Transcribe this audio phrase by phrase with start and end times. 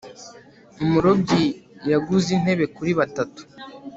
[0.83, 1.43] umurobyi
[1.91, 3.41] yaguze intebe kuri batatu